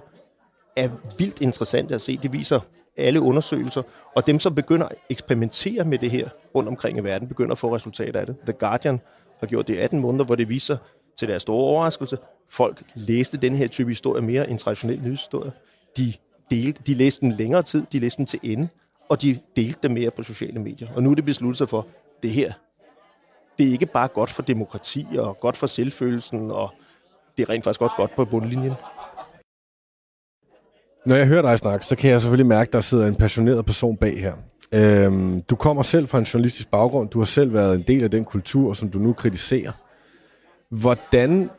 er 0.75 0.89
vildt 1.17 1.41
interessant 1.41 1.91
at 1.91 2.01
se. 2.01 2.17
Det 2.17 2.33
viser 2.33 2.59
alle 2.97 3.21
undersøgelser, 3.21 3.81
og 4.15 4.27
dem, 4.27 4.39
som 4.39 4.55
begynder 4.55 4.87
at 4.87 4.95
eksperimentere 5.09 5.85
med 5.85 5.97
det 5.97 6.11
her 6.11 6.29
rundt 6.55 6.69
omkring 6.69 6.97
i 6.97 7.01
verden, 7.01 7.27
begynder 7.27 7.51
at 7.51 7.57
få 7.57 7.75
resultater 7.75 8.19
af 8.19 8.25
det. 8.25 8.35
The 8.45 8.53
Guardian 8.53 8.99
har 9.39 9.47
gjort 9.47 9.67
det 9.67 9.73
i 9.73 9.77
18 9.77 9.99
måneder, 9.99 10.25
hvor 10.25 10.35
det 10.35 10.49
viser 10.49 10.77
til 11.15 11.27
deres 11.27 11.41
store 11.41 11.63
overraskelse, 11.63 12.17
folk 12.49 12.83
læste 12.95 13.37
den 13.37 13.55
her 13.55 13.67
type 13.67 13.89
historie 13.89 14.21
mere 14.21 14.49
end 14.49 14.59
traditionel 14.59 14.97
nyhedshistorie. 14.97 15.51
De, 15.97 16.13
delte, 16.51 16.83
de 16.87 16.93
læste 16.93 17.21
den 17.21 17.31
længere 17.31 17.63
tid, 17.63 17.85
de 17.91 17.99
læste 17.99 18.17
den 18.17 18.25
til 18.25 18.39
ende, 18.43 18.67
og 19.09 19.21
de 19.21 19.39
delte 19.55 19.79
det 19.83 19.91
mere 19.91 20.11
på 20.11 20.23
sociale 20.23 20.59
medier. 20.59 20.87
Og 20.95 21.03
nu 21.03 21.11
er 21.11 21.15
det 21.15 21.25
besluttet 21.25 21.57
sig 21.57 21.69
for, 21.69 21.87
det 22.23 22.31
her, 22.31 22.53
det 23.57 23.67
er 23.67 23.71
ikke 23.71 23.85
bare 23.85 24.07
godt 24.07 24.29
for 24.29 24.41
demokrati 24.41 25.07
og 25.17 25.39
godt 25.39 25.57
for 25.57 25.67
selvfølelsen, 25.67 26.51
og 26.51 26.69
det 27.37 27.43
er 27.43 27.49
rent 27.49 27.63
faktisk 27.63 27.81
også 27.81 27.95
godt 27.95 28.15
på 28.15 28.25
bundlinjen. 28.25 28.73
Når 31.05 31.15
jeg 31.15 31.27
hører 31.27 31.41
dig 31.41 31.57
snakke, 31.57 31.85
så 31.85 31.95
kan 31.95 32.11
jeg 32.11 32.21
selvfølgelig 32.21 32.45
mærke, 32.45 32.69
at 32.69 32.73
der 32.73 32.81
sidder 32.81 33.07
en 33.07 33.15
passioneret 33.15 33.65
person 33.65 33.97
bag 33.97 34.19
her. 34.19 34.33
Øhm, 34.73 35.41
du 35.41 35.55
kommer 35.55 35.83
selv 35.83 36.07
fra 36.07 36.17
en 36.17 36.23
journalistisk 36.23 36.71
baggrund. 36.71 37.09
Du 37.09 37.19
har 37.19 37.25
selv 37.25 37.53
været 37.53 37.75
en 37.75 37.81
del 37.81 38.03
af 38.03 38.11
den 38.11 38.25
kultur, 38.25 38.73
som 38.73 38.89
du 38.89 38.99
nu 38.99 39.13
kritiserer. 39.13 39.71
Hvordan 40.69 41.49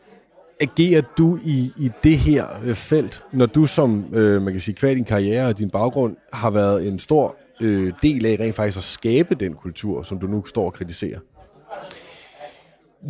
agerer 0.61 1.03
du 1.19 1.39
i, 1.45 1.73
i 1.77 1.91
det 2.05 2.19
her 2.19 2.47
øh, 2.65 2.75
felt, 2.75 3.23
når 3.33 3.47
du 3.47 3.67
som, 3.67 4.05
øh, 4.13 4.43
man 4.43 4.53
kan 4.53 4.61
sige, 4.61 4.75
kvad 4.75 4.95
din 4.95 5.05
karriere 5.05 5.47
og 5.47 5.59
din 5.59 5.71
baggrund, 5.71 6.17
har 6.33 6.51
været 6.51 6.89
en 6.89 6.99
stor 6.99 7.37
øh, 7.61 7.93
del 8.03 8.27
af 8.27 8.37
rent 8.41 8.55
faktisk 8.55 8.79
at 8.79 8.83
skabe 8.83 9.35
den 9.35 9.55
kultur, 9.55 10.03
som 10.03 10.19
du 10.19 10.27
nu 10.27 10.45
står 10.45 10.65
og 10.65 10.73
kritiserer? 10.73 11.19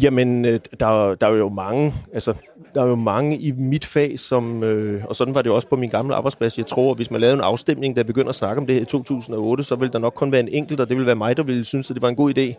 Jamen, 0.03 0.45
øh, 0.45 0.61
der, 0.81 1.15
der 1.15 1.27
er 1.27 1.37
jo 1.37 1.49
mange, 1.49 1.95
altså, 2.13 2.35
der 2.75 2.83
er 2.83 2.87
jo 2.87 2.95
mange 2.95 3.39
i 3.39 3.51
mit 3.51 3.85
fag, 3.85 4.19
som, 4.19 4.63
øh, 4.63 5.05
og 5.05 5.17
sådan 5.17 5.35
var 5.35 5.43
det 5.43 5.53
også 5.53 5.69
på 5.69 5.77
min 5.77 5.91
gamle 5.91 6.15
arbejdsplads. 6.15 6.59
Jeg 6.59 6.67
tror, 6.67 6.91
at 6.91 6.97
hvis 6.97 7.11
man 7.11 7.21
lavede 7.21 7.35
en 7.35 7.41
afstemning, 7.41 7.97
der 7.97 8.03
begynder 8.03 8.29
at 8.29 8.35
snakke 8.35 8.61
om 8.61 8.67
det 8.67 8.75
her 8.75 8.83
i 8.83 8.85
2008, 8.85 9.63
så 9.63 9.77
ville 9.77 9.93
der 9.93 9.99
nok 9.99 10.15
kun 10.15 10.33
være 10.33 10.41
en 10.41 10.49
enkelt, 10.49 10.81
og 10.81 10.89
det 10.89 10.97
ville 10.97 11.07
være 11.07 11.17
mig, 11.17 11.37
der 11.37 11.43
ville 11.43 11.65
synes, 11.65 11.91
at 11.91 11.95
det 11.95 12.03
var 12.03 12.09
en 12.09 12.17
god 12.17 12.39
idé. 12.39 12.55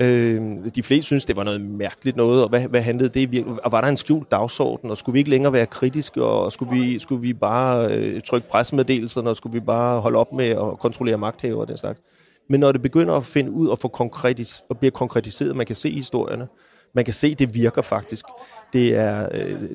Øh, 0.00 0.42
de 0.74 0.82
fleste 0.82 1.06
synes, 1.06 1.24
det 1.24 1.36
var 1.36 1.44
noget 1.44 1.60
mærkeligt 1.60 2.16
noget, 2.16 2.42
og 2.42 2.48
hvad, 2.48 2.60
hvad 2.60 2.82
handlede 2.82 3.08
det 3.08 3.32
virkelig? 3.32 3.64
Og 3.64 3.72
var 3.72 3.80
der 3.80 3.88
en 3.88 3.96
skjult 3.96 4.30
dagsorden, 4.30 4.90
og 4.90 4.96
skulle 4.96 5.12
vi 5.12 5.18
ikke 5.18 5.30
længere 5.30 5.52
være 5.52 5.66
kritiske, 5.66 6.24
og 6.24 6.52
skulle 6.52 6.80
vi, 6.80 6.98
skulle 6.98 7.20
vi 7.20 7.32
bare 7.32 7.88
øh, 7.88 8.20
trykke 8.20 8.48
pressemeddelelserne, 8.48 9.30
og 9.30 9.36
skulle 9.36 9.52
vi 9.52 9.60
bare 9.60 10.00
holde 10.00 10.18
op 10.18 10.32
med 10.32 10.48
at 10.48 10.78
kontrollere 10.78 11.18
magthaver 11.18 11.60
og 11.60 11.68
den 11.68 11.76
slags? 11.76 12.00
Men 12.48 12.60
når 12.60 12.72
det 12.72 12.82
begynder 12.82 13.14
at 13.14 13.24
finde 13.24 13.50
ud 13.50 13.68
og, 13.68 13.78
få 13.78 13.88
konkretis- 13.88 14.66
og 14.68 14.78
bliver 14.78 14.90
konkretiseret, 14.90 15.56
man 15.56 15.66
kan 15.66 15.76
se 15.76 15.90
historierne, 15.90 16.46
man 16.94 17.04
kan 17.04 17.14
se, 17.14 17.34
det 17.34 17.54
virker 17.54 17.82
faktisk. 17.82 18.24
Det 18.72 18.94
er, 18.94 19.28
øh, 19.32 19.70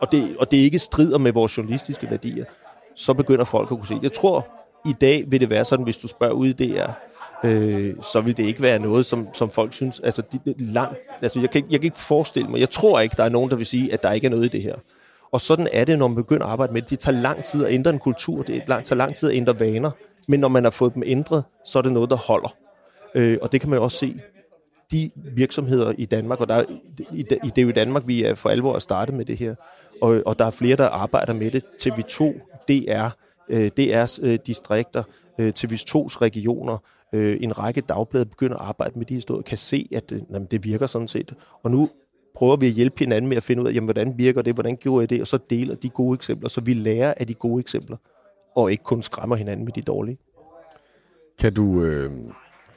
og, 0.00 0.12
det, 0.12 0.36
og 0.38 0.50
det 0.50 0.56
ikke 0.56 0.78
strider 0.78 1.18
med 1.18 1.32
vores 1.32 1.58
journalistiske 1.58 2.10
værdier. 2.10 2.44
Så 2.94 3.14
begynder 3.14 3.44
folk 3.44 3.72
at 3.72 3.76
kunne 3.76 3.86
se. 3.86 3.98
Jeg 4.02 4.12
tror, 4.12 4.48
i 4.86 4.92
dag 5.00 5.24
vil 5.26 5.40
det 5.40 5.50
være 5.50 5.64
sådan, 5.64 5.84
hvis 5.84 5.98
du 5.98 6.08
spørger 6.08 6.34
ud 6.34 6.48
i 6.48 6.52
DR, 6.52 6.90
øh, 7.44 7.94
så 8.02 8.20
vil 8.20 8.36
det 8.36 8.44
ikke 8.44 8.62
være 8.62 8.78
noget, 8.78 9.06
som, 9.06 9.28
som 9.34 9.50
folk 9.50 9.72
synes, 9.72 10.00
altså, 10.00 10.22
de, 10.32 10.54
langt, 10.58 10.98
altså 11.22 11.40
jeg, 11.40 11.50
kan, 11.50 11.64
jeg 11.70 11.80
kan 11.80 11.86
ikke 11.86 11.98
forestille 11.98 12.48
mig, 12.48 12.60
jeg 12.60 12.70
tror 12.70 13.00
ikke, 13.00 13.16
der 13.16 13.24
er 13.24 13.28
nogen, 13.28 13.50
der 13.50 13.56
vil 13.56 13.66
sige, 13.66 13.92
at 13.92 14.02
der 14.02 14.12
ikke 14.12 14.26
er 14.26 14.30
noget 14.30 14.44
i 14.44 14.48
det 14.48 14.62
her. 14.62 14.74
Og 15.32 15.40
sådan 15.40 15.68
er 15.72 15.84
det, 15.84 15.98
når 15.98 16.08
man 16.08 16.16
begynder 16.16 16.46
at 16.46 16.52
arbejde 16.52 16.72
med 16.72 16.82
det. 16.82 16.90
Det 16.90 16.98
tager 16.98 17.20
lang 17.20 17.44
tid 17.44 17.64
at 17.64 17.72
ændre 17.72 17.90
en 17.90 17.98
kultur, 17.98 18.42
det 18.42 18.62
tager 18.66 18.94
lang 18.94 19.16
tid 19.16 19.30
at 19.30 19.36
ændre 19.36 19.60
vaner, 19.60 19.90
men 20.28 20.40
når 20.40 20.48
man 20.48 20.64
har 20.64 20.70
fået 20.70 20.94
dem 20.94 21.02
ændret, 21.06 21.44
så 21.64 21.78
er 21.78 21.82
det 21.82 21.92
noget, 21.92 22.10
der 22.10 22.16
holder. 22.16 22.54
Øh, 23.14 23.38
og 23.42 23.52
det 23.52 23.60
kan 23.60 23.70
man 23.70 23.76
jo 23.76 23.82
også 23.82 23.98
se 23.98 24.20
de 24.92 25.10
virksomheder 25.14 25.92
i 25.98 26.04
Danmark, 26.04 26.40
og 26.40 26.48
der, 26.48 26.64
i, 27.12 27.22
det 27.22 27.58
er 27.58 27.62
jo 27.62 27.68
i 27.68 27.72
Danmark, 27.72 28.02
vi 28.06 28.24
er 28.24 28.34
for 28.34 28.48
alvor 28.48 28.74
at 28.74 28.82
starte 28.82 29.12
med 29.12 29.24
det 29.24 29.38
her, 29.38 29.54
og, 30.02 30.22
og 30.26 30.38
der 30.38 30.44
er 30.44 30.50
flere, 30.50 30.76
der 30.76 30.88
arbejder 30.88 31.32
med 31.32 31.50
det. 31.50 31.64
TV2, 31.82 32.24
DR, 32.68 33.08
øh, 33.48 33.70
DR's 33.80 34.18
øh, 34.22 34.38
distrikter, 34.46 35.02
øh, 35.38 35.52
TV2's 35.58 36.20
regioner, 36.20 36.78
øh, 37.12 37.38
en 37.40 37.58
række 37.58 37.80
dagblade 37.80 38.26
begynder 38.26 38.56
at 38.56 38.62
arbejde 38.62 38.98
med 38.98 39.06
de 39.06 39.14
historier, 39.14 39.42
kan 39.42 39.58
se, 39.58 39.88
at 39.92 40.12
øh, 40.12 40.22
jamen, 40.32 40.48
det 40.50 40.64
virker 40.64 40.86
sådan 40.86 41.08
set. 41.08 41.34
Og 41.62 41.70
nu 41.70 41.90
prøver 42.34 42.56
vi 42.56 42.66
at 42.66 42.72
hjælpe 42.72 42.98
hinanden 42.98 43.28
med 43.28 43.36
at 43.36 43.42
finde 43.42 43.62
ud 43.62 43.68
af, 43.68 43.72
jamen, 43.74 43.86
hvordan 43.86 44.18
virker 44.18 44.42
det, 44.42 44.54
hvordan 44.54 44.76
gjorde 44.76 45.02
jeg 45.02 45.10
det, 45.10 45.20
og 45.20 45.26
så 45.26 45.38
deler 45.50 45.74
de 45.74 45.88
gode 45.88 46.14
eksempler, 46.14 46.48
så 46.48 46.60
vi 46.60 46.74
lærer 46.74 47.14
af 47.16 47.26
de 47.26 47.34
gode 47.34 47.60
eksempler, 47.60 47.96
og 48.56 48.72
ikke 48.72 48.84
kun 48.84 49.02
skræmmer 49.02 49.36
hinanden 49.36 49.64
med 49.64 49.72
de 49.72 49.82
dårlige. 49.82 50.18
Kan 51.38 51.54
du, 51.54 51.82
øh, 51.82 52.10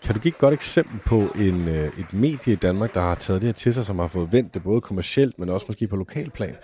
kan 0.03 0.15
du 0.15 0.21
give 0.21 0.31
et 0.31 0.37
godt 0.37 0.53
eksempel 0.53 0.99
på 1.05 1.17
en, 1.35 1.67
øh, 1.67 1.99
et 1.99 2.13
medie 2.13 2.53
i 2.53 2.55
Danmark, 2.55 2.93
der 2.93 3.01
har 3.01 3.15
taget 3.15 3.41
det 3.41 3.47
her 3.47 3.53
til 3.53 3.73
sig, 3.73 3.85
som 3.85 3.99
har 3.99 4.07
fået 4.07 4.33
vendt 4.33 4.53
det 4.53 4.63
både 4.63 4.81
kommercielt, 4.81 5.39
men 5.39 5.49
også 5.49 5.65
måske 5.69 5.87
på 5.87 5.95
lokalplan? 5.95 6.55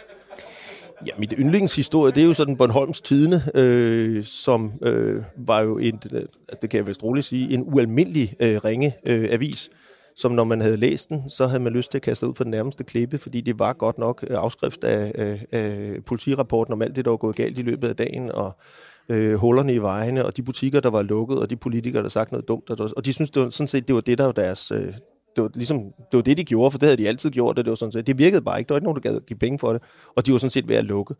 Ja, 1.07 1.11
mit 1.17 1.33
yndlingshistorie, 1.37 2.11
det 2.11 2.21
er 2.21 2.25
jo 2.25 2.33
sådan 2.33 2.57
Bornholms 2.57 3.01
Tidene, 3.01 3.43
øh, 3.55 4.23
som 4.23 4.71
øh, 4.81 5.23
var 5.37 5.61
jo 5.61 5.77
en, 5.77 6.01
øh, 6.13 6.23
det 6.61 6.69
kan 6.69 6.77
jeg 6.77 6.87
vist 6.87 7.03
roligt 7.03 7.25
sige, 7.25 7.53
en 7.53 7.63
ualmindelig 7.73 8.35
øh, 8.39 8.59
ringe 8.65 8.95
øh, 9.07 9.27
avis, 9.31 9.69
som 10.15 10.31
når 10.31 10.43
man 10.43 10.61
havde 10.61 10.77
læst 10.77 11.09
den, 11.09 11.29
så 11.29 11.47
havde 11.47 11.63
man 11.63 11.73
lyst 11.73 11.91
til 11.91 11.97
at 11.97 12.01
kaste 12.01 12.27
ud 12.27 12.35
for 12.35 12.43
den 12.43 12.51
nærmeste 12.51 12.83
klippe, 12.83 13.17
fordi 13.17 13.41
det 13.41 13.59
var 13.59 13.73
godt 13.73 13.97
nok 13.97 14.25
øh, 14.27 14.37
afskrift 14.39 14.83
af, 14.83 15.11
øh, 15.15 15.41
af 15.51 15.89
politirapporten 16.05 16.73
om 16.73 16.81
alt 16.81 16.95
det, 16.95 17.05
der 17.05 17.11
var 17.11 17.17
gået 17.17 17.35
galt 17.35 17.59
i 17.59 17.61
løbet 17.61 17.87
af 17.87 17.95
dagen, 17.95 18.31
og 18.31 18.45
øh, 18.45 18.88
øh, 19.09 19.35
hullerne 19.35 19.73
i 19.73 19.77
vejene, 19.77 20.25
og 20.25 20.37
de 20.37 20.43
butikker, 20.43 20.79
der 20.79 20.89
var 20.89 21.01
lukket, 21.01 21.39
og 21.39 21.49
de 21.49 21.55
politikere, 21.55 22.03
der 22.03 22.09
sagt 22.09 22.31
noget 22.31 22.47
dumt. 22.47 22.69
Og, 22.69 22.89
og 22.97 23.05
de 23.05 23.13
synes, 23.13 23.29
det 23.31 23.43
var 23.43 23.49
sådan 23.49 23.67
set, 23.67 23.87
det 23.87 23.95
var 23.95 24.01
det, 24.01 24.17
der 24.17 24.25
var 24.25 24.31
deres... 24.31 24.71
Øh, 24.71 24.93
det 25.35 25.43
var, 25.43 25.51
ligesom, 25.55 25.83
det 25.83 26.17
var 26.17 26.21
det, 26.21 26.37
de 26.37 26.43
gjorde, 26.43 26.71
for 26.71 26.77
det 26.77 26.87
havde 26.87 26.97
de 26.97 27.07
altid 27.07 27.29
gjort, 27.29 27.59
og 27.59 27.65
det 27.65 27.69
var 27.69 27.75
sådan 27.75 27.91
set, 27.91 28.07
det 28.07 28.17
virkede 28.17 28.41
bare 28.41 28.59
ikke. 28.59 28.69
Der 28.69 28.73
var 28.73 28.77
ikke 28.77 28.85
nogen, 28.85 29.03
der 29.03 29.11
gad 29.11 29.19
give 29.19 29.39
penge 29.39 29.59
for 29.59 29.73
det, 29.73 29.81
og 30.15 30.25
de 30.25 30.31
var 30.31 30.37
sådan 30.37 30.49
set 30.49 30.67
ved 30.67 30.75
at 30.75 30.85
lukke. 30.85 31.15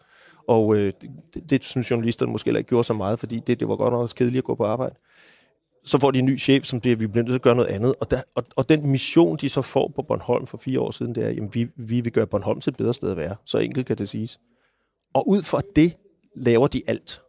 Og 0.48 0.76
øh, 0.76 0.94
det, 1.34 1.50
det, 1.50 1.64
synes 1.64 1.92
journalisterne 1.92 2.32
måske 2.32 2.48
heller 2.48 2.58
ikke 2.58 2.70
gjorde 2.70 2.84
så 2.84 2.94
meget, 2.94 3.20
fordi 3.20 3.40
det, 3.48 3.60
det 3.60 3.68
var 3.68 3.76
godt 3.76 3.94
nok 3.94 4.02
også 4.02 4.16
kedeligt 4.16 4.38
at 4.38 4.44
gå 4.44 4.56
på 4.56 4.66
arbejde. 4.66 4.96
så 5.86 6.00
får 6.00 6.12
de 6.12 6.20
en 6.20 6.26
ny 6.26 6.40
chef, 6.40 6.66
som 6.66 6.80
bliver, 6.80 6.96
vi 6.96 7.08
bliver 7.08 7.24
nødt 7.24 7.32
til 7.32 7.36
at 7.36 7.42
gøre 7.42 7.56
noget 7.56 7.70
andet. 7.70 7.94
Og, 8.00 8.12
der, 8.12 8.22
og, 8.36 8.44
og 8.56 8.70
den 8.70 8.92
mission, 8.92 9.38
de 9.38 9.50
så 9.50 9.62
får 9.62 9.92
på 9.96 10.02
Bornholm 10.02 10.48
for 10.48 10.58
fire 10.58 10.80
år 10.80 10.92
siden, 10.92 11.16
det 11.16 11.24
er, 11.24 11.28
at 11.28 11.56
vi, 11.56 11.68
vi 11.76 12.02
vil 12.02 12.12
gøre 12.12 12.28
Bornholm 12.28 12.62
til 12.62 12.72
et 12.72 12.78
bedre 12.78 12.94
sted 12.94 13.12
at 13.12 13.18
være. 13.18 13.36
Så 13.46 13.58
enkelt 13.58 13.86
kan 13.86 13.98
det 13.98 14.10
siges. 14.10 14.40
Og 15.14 15.30
ud 15.30 15.44
fra 15.44 15.62
det 15.76 15.98
laver 16.36 16.68
de 16.68 16.82
alt. 16.88 17.22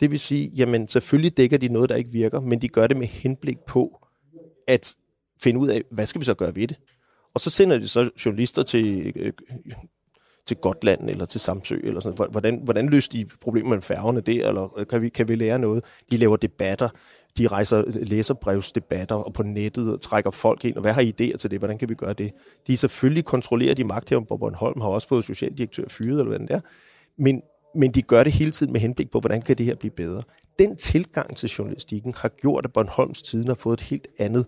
Det 0.00 0.10
vil 0.10 0.20
sige, 0.20 0.52
jamen 0.56 0.88
selvfølgelig 0.88 1.36
dækker 1.36 1.58
de 1.58 1.68
noget, 1.68 1.88
der 1.88 1.96
ikke 1.96 2.12
virker, 2.12 2.40
men 2.40 2.62
de 2.62 2.68
gør 2.68 2.86
det 2.86 2.96
med 2.96 3.06
henblik 3.06 3.58
på 3.58 4.06
at 4.68 4.94
finde 5.42 5.60
ud 5.60 5.68
af, 5.68 5.82
hvad 5.90 6.06
skal 6.06 6.20
vi 6.20 6.24
så 6.24 6.34
gøre 6.34 6.56
ved 6.56 6.68
det? 6.68 6.76
Og 7.34 7.40
så 7.40 7.50
sender 7.50 7.78
de 7.78 7.88
så 7.88 8.10
journalister 8.24 8.62
til, 8.62 9.12
øh, 9.16 9.32
til 10.46 10.56
Gotland 10.56 11.10
eller 11.10 11.24
til 11.24 11.40
Samsø, 11.40 11.80
eller 11.82 12.00
sådan 12.00 12.30
Hvordan, 12.30 12.60
hvordan 12.64 12.88
løser 12.88 13.10
de 13.12 13.26
problemer 13.40 13.70
med 13.70 13.82
færgerne 13.82 14.20
der, 14.20 14.48
eller 14.48 14.78
øh, 14.78 14.86
kan 14.86 15.02
vi, 15.02 15.08
kan 15.08 15.28
vi 15.28 15.34
lære 15.34 15.58
noget? 15.58 15.84
De 16.10 16.16
laver 16.16 16.36
debatter, 16.36 16.88
de 17.38 17.46
rejser 17.46 17.84
læserbrevsdebatter 17.86 19.14
og 19.14 19.32
på 19.32 19.42
nettet 19.42 19.92
og 19.92 20.00
trækker 20.00 20.30
folk 20.30 20.64
ind, 20.64 20.76
og 20.76 20.80
hvad 20.80 20.92
har 20.92 21.00
I 21.00 21.08
idéer 21.20 21.36
til 21.36 21.50
det? 21.50 21.58
Hvordan 21.58 21.78
kan 21.78 21.88
vi 21.88 21.94
gøre 21.94 22.12
det? 22.12 22.32
De 22.66 22.76
selvfølgelig 22.76 23.24
kontrollerer 23.24 23.74
de 23.74 23.84
magt 23.84 24.10
her, 24.10 24.20
på 24.20 24.36
Bornholm, 24.36 24.80
har 24.80 24.88
også 24.88 25.08
fået 25.08 25.24
socialdirektør 25.24 25.84
fyret, 25.88 26.20
eller 26.20 26.28
hvad 26.28 26.38
det 26.38 26.50
er. 26.50 26.60
Men, 27.18 27.42
men 27.74 27.90
de 27.90 28.02
gør 28.02 28.24
det 28.24 28.32
hele 28.32 28.50
tiden 28.50 28.72
med 28.72 28.80
henblik 28.80 29.10
på, 29.10 29.20
hvordan 29.20 29.42
kan 29.42 29.58
det 29.58 29.66
her 29.66 29.74
blive 29.74 29.90
bedre. 29.90 30.22
Den 30.58 30.76
tilgang 30.76 31.36
til 31.36 31.48
journalistikken 31.48 32.14
har 32.16 32.28
gjort, 32.28 32.64
at 32.64 32.72
Bornholms 32.72 33.22
Tiden 33.22 33.48
har 33.48 33.54
fået 33.54 33.80
et 33.80 33.86
helt 33.86 34.08
andet 34.18 34.46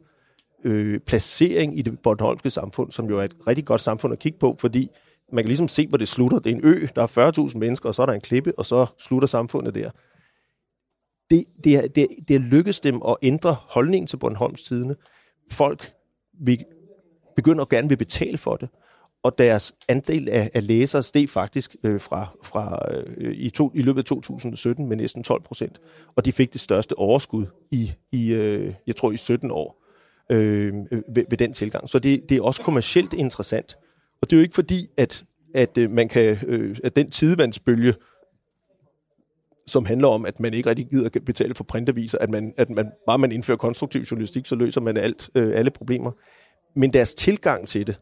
øh, 0.65 1.01
placering 1.01 1.79
i 1.79 1.83
det 1.83 1.99
bornholmske 1.99 2.51
samfund, 2.51 2.93
som 2.93 3.09
jo 3.09 3.19
er 3.19 3.25
et 3.25 3.35
rigtig 3.47 3.65
godt 3.65 3.81
samfund 3.81 4.13
at 4.13 4.19
kigge 4.19 4.39
på, 4.39 4.57
fordi 4.61 4.91
man 5.33 5.45
kan 5.45 5.49
ligesom 5.49 5.69
se, 5.69 5.87
hvor 5.87 5.99
det 5.99 6.09
slutter. 6.09 6.39
Det 6.39 6.53
er 6.53 6.57
en 6.57 6.65
ø, 6.65 6.87
der 6.97 7.03
er 7.03 7.49
40.000 7.53 7.59
mennesker, 7.59 7.89
og 7.89 7.95
så 7.95 8.03
er 8.03 8.07
der 8.07 8.13
en 8.13 8.21
klippe, 8.21 8.59
og 8.59 8.67
så 8.67 8.87
slutter 8.99 9.29
samfundet 9.29 9.75
der. 9.75 9.91
Det, 11.31 11.45
det, 11.65 11.77
er, 11.77 11.89
det, 11.89 12.07
det 12.29 12.37
er 12.37 12.41
lykkes 12.41 12.81
dem 12.81 13.03
at 13.09 13.17
ændre 13.23 13.57
holdningen 13.61 14.07
til 14.07 14.17
Bornholms 14.17 14.63
Tidene. 14.63 14.97
Folk 15.53 15.93
vi 16.41 16.65
begynder 17.37 17.63
at 17.63 17.69
gerne 17.69 17.89
vil 17.89 17.97
betale 17.97 18.39
for 18.39 18.57
det 18.57 18.69
og 19.23 19.39
deres 19.39 19.75
andel 19.89 20.29
af, 20.29 20.51
af 20.55 20.67
læsere 20.67 21.03
steg 21.03 21.29
faktisk 21.29 21.77
øh, 21.85 22.01
fra, 22.01 22.27
fra 22.43 22.79
øh, 23.17 23.35
i, 23.35 23.51
to, 23.51 23.73
i 23.75 23.83
løbet 23.83 23.99
af 23.99 24.05
2017 24.05 24.89
med 24.89 24.97
næsten 24.97 25.23
12 25.23 25.43
procent. 25.43 25.81
Og 26.17 26.25
de 26.25 26.33
fik 26.33 26.53
det 26.53 26.61
største 26.61 26.99
overskud 26.99 27.47
i, 27.71 27.93
i 28.13 28.33
øh, 28.33 28.75
jeg 28.87 28.97
tror, 28.97 29.13
i 29.13 29.17
17 29.17 29.51
år 29.51 29.83
øh, 30.31 30.75
øh, 30.93 31.03
ved, 31.15 31.25
ved 31.31 31.39
den 31.39 31.53
tilgang. 31.53 31.89
Så 31.89 31.99
det, 31.99 32.29
det 32.29 32.37
er 32.37 32.43
også 32.43 32.63
kommercielt 32.63 33.13
interessant. 33.13 33.77
Og 34.23 34.31
det 34.31 34.37
er 34.37 34.41
jo 34.41 34.43
ikke 34.43 34.55
fordi, 34.55 34.89
at, 34.97 35.25
at 35.55 35.79
øh, 35.79 35.91
man 35.91 36.09
kan, 36.09 36.39
øh, 36.47 36.77
at 36.85 36.97
den 36.97 37.11
tidevandsbølge, 37.11 37.95
som 39.67 39.85
handler 39.85 40.09
om, 40.09 40.27
at 40.27 40.41
man 40.41 40.55
ikke 40.55 40.69
rigtig 40.69 40.87
gider 40.87 41.09
betale 41.27 41.55
for 41.55 41.65
printaviser, 41.65 42.19
at 42.19 42.31
man, 42.31 42.55
at 42.57 42.71
man 42.71 42.91
bare 43.07 43.19
man 43.19 43.33
indfører 43.33 43.59
konstruktiv 43.59 44.03
journalistik, 44.03 44.47
så 44.47 44.55
løser 44.55 44.81
man 44.81 44.97
alt, 44.97 45.31
øh, 45.35 45.59
alle 45.59 45.71
problemer. 45.71 46.13
Men 46.75 46.93
deres 46.93 47.15
tilgang 47.15 47.69
til 47.69 47.87
det, 47.87 47.97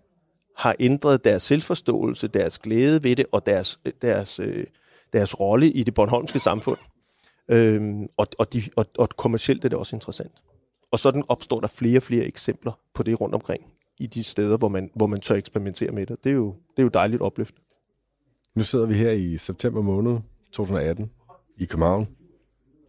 har 0.61 0.77
ændret 0.81 1.25
deres 1.25 1.43
selvforståelse, 1.43 2.29
deres 2.29 2.59
glæde 2.59 3.05
ved 3.05 3.17
det 3.17 3.27
og 3.33 3.47
deres, 3.47 3.79
øh, 3.85 3.93
deres, 4.03 4.39
øh, 4.39 4.65
deres 5.13 5.41
rolle 5.41 5.71
i 5.71 5.83
det 5.83 5.95
bornholmske 5.95 6.39
samfund. 6.39 6.79
Øhm, 7.49 8.09
og, 8.17 8.27
og, 8.39 8.53
de, 8.53 8.63
og, 8.77 8.87
og 8.99 9.09
kommercielt 9.09 9.65
er 9.65 9.69
det 9.69 9.79
også 9.79 9.97
interessant. 9.97 10.33
Og 10.91 10.99
sådan 10.99 11.25
opstår 11.29 11.61
der 11.61 11.67
flere 11.67 11.99
og 11.99 12.03
flere 12.03 12.25
eksempler 12.25 12.73
på 12.95 13.03
det 13.03 13.21
rundt 13.21 13.35
omkring 13.35 13.63
i 13.99 14.07
de 14.07 14.25
steder, 14.25 14.57
hvor 14.57 14.69
man, 14.69 14.91
hvor 14.95 15.07
man 15.07 15.21
tør 15.21 15.35
eksperimentere 15.35 15.91
med 15.91 16.07
det. 16.07 16.25
Det 16.25 16.31
er 16.31 16.35
jo, 16.35 16.55
det 16.71 16.79
er 16.79 16.83
jo 16.83 16.89
dejligt 16.89 17.23
opløft. 17.23 17.55
Nu 18.55 18.63
sidder 18.63 18.87
vi 18.87 18.95
her 18.95 19.11
i 19.11 19.37
september 19.37 19.83
måned 19.83 20.19
2018 20.53 21.11
i 21.59 21.65
København 21.65 22.09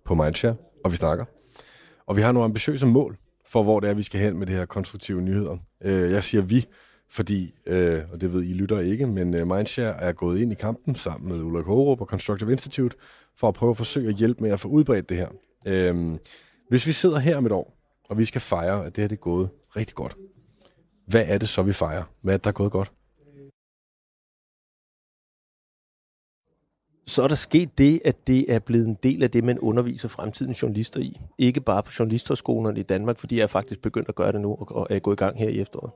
på 0.06 0.16
Mindshare, 0.16 0.56
og 0.84 0.92
vi 0.92 0.96
snakker. 0.96 1.26
Og 2.06 2.18
vi 2.18 2.22
har 2.22 2.32
nogle 2.32 2.46
ambitiøse 2.46 2.86
mål 2.86 3.18
for, 3.46 3.64
hvor 3.64 3.80
det 3.80 3.90
er, 3.90 3.94
vi 3.94 4.04
skal 4.04 4.20
hen 4.20 4.38
med 4.38 4.48
det 4.48 4.56
her 4.56 4.66
konstruktive 4.66 5.22
nyheder. 5.22 5.58
Øh, 5.84 6.12
jeg 6.12 6.24
siger 6.24 6.42
vi, 6.42 6.66
fordi, 7.12 7.54
øh, 7.66 8.02
og 8.12 8.22
det 8.22 8.34
ved 8.34 8.44
I 8.44 8.54
lytter 8.54 8.80
ikke, 8.80 9.08
men 9.08 9.34
øh, 9.34 9.48
Mindshare 9.48 10.02
er 10.02 10.12
gået 10.12 10.40
ind 10.40 10.52
i 10.52 10.56
kampen 10.56 10.96
sammen 10.96 11.32
med 11.32 11.44
Ulrik 11.44 11.66
Hårup 11.66 12.02
og 12.02 12.08
Constructive 12.08 12.52
Institute 12.52 12.98
for 13.36 13.48
at 13.48 13.54
prøve 13.54 13.70
at 13.70 13.78
forsøge 13.78 14.10
at 14.10 14.16
hjælpe 14.16 14.44
med 14.44 14.52
at 14.52 14.60
få 14.60 14.68
udbredt 14.68 15.10
det 15.10 15.18
her. 15.18 15.30
Øh, 15.68 16.18
hvis 16.70 16.88
vi 16.88 16.92
sidder 16.92 17.20
her 17.20 17.38
om 17.38 17.46
et 17.46 17.52
år, 17.52 17.78
og 18.10 18.18
vi 18.18 18.26
skal 18.26 18.42
fejre, 18.42 18.86
at 18.86 18.96
det 18.96 19.02
her 19.02 19.08
det 19.08 19.16
er 19.16 19.20
gået 19.20 19.50
rigtig 19.76 19.96
godt, 19.96 20.16
hvad 21.08 21.26
er 21.28 21.38
det 21.38 21.50
så, 21.50 21.62
vi 21.62 21.74
fejrer? 21.74 22.04
Hvad 22.22 22.34
er 22.34 22.38
det, 22.38 22.44
der 22.44 22.50
er 22.50 22.54
gået 22.54 22.72
godt? 22.72 22.92
så 27.12 27.24
er 27.24 27.28
der 27.28 27.36
sket 27.36 27.78
det, 27.78 28.02
at 28.06 28.28
det 28.28 28.54
er 28.54 28.60
blevet 28.60 28.88
en 28.88 28.98
del 29.04 29.24
af 29.24 29.32
det, 29.32 29.44
man 29.44 29.60
underviser 29.60 30.10
fremtidens 30.10 30.62
journalister 30.62 31.00
i. 31.00 31.20
Ikke 31.38 31.62
bare 31.62 31.84
på 31.84 31.92
journalisterskolerne 32.00 32.80
i 32.80 32.84
Danmark, 32.84 33.18
fordi 33.18 33.38
jeg 33.38 33.44
er 33.44 33.48
faktisk 33.48 33.82
begyndt 33.82 34.10
at 34.10 34.16
gøre 34.16 34.32
det 34.32 34.42
nu 34.42 34.58
og 34.60 34.88
er 34.90 35.00
gået 35.00 35.16
i 35.16 35.24
gang 35.24 35.38
her 35.38 35.50
i 35.50 35.60
efteråret. 35.60 35.92